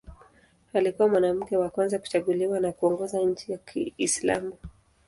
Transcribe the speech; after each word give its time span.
Alikuwa 0.73 1.07
mwanamke 1.09 1.57
wa 1.57 1.69
kwanza 1.69 1.99
kuchaguliwa 1.99 2.59
na 2.59 2.71
kuongoza 2.71 3.19
nchi 3.21 3.51
ya 3.51 3.57
Kiislamu. 3.57 4.53